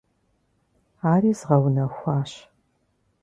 Ари 1.11 1.31
згъэунэхуащ. 1.39 2.31